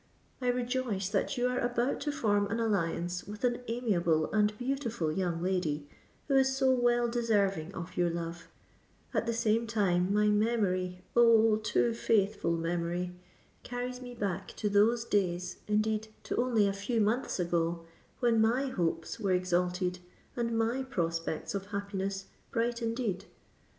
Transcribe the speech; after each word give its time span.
I 0.41 0.47
rejoice 0.47 1.09
that 1.09 1.37
you 1.37 1.47
are 1.47 1.59
about 1.59 1.99
to 1.99 2.11
form 2.11 2.47
an 2.47 2.59
alliance 2.59 3.27
with 3.27 3.43
an 3.43 3.61
amiable 3.67 4.31
and 4.31 4.57
beautiful 4.57 5.11
young 5.11 5.43
lady, 5.43 5.87
who 6.27 6.35
is 6.37 6.57
so 6.57 6.71
well 6.71 7.07
deserving 7.07 7.75
of 7.75 7.95
your 7.97 8.09
love: 8.09 8.47
at 9.13 9.27
the 9.27 9.33
same 9.33 9.67
time, 9.67 10.11
my 10.11 10.25
memory—oh! 10.25 11.57
too 11.57 11.93
faithful 11.93 12.57
memory—carries 12.57 14.01
me 14.01 14.15
back 14.15 14.47
to 14.57 14.69
those 14.69 15.05
days—indeed, 15.05 16.07
to 16.23 16.35
only 16.35 16.65
a 16.67 16.73
few 16.73 16.99
months 16.99 17.39
ago, 17.39 17.85
when 18.21 18.41
my 18.41 18.69
hopes 18.69 19.19
were 19.19 19.33
exalted 19.33 19.99
and 20.35 20.57
my 20.57 20.81
prospects 20.81 21.53
of 21.53 21.67
happiness 21.67 22.25
bright 22.49 22.81
indeed. 22.81 23.25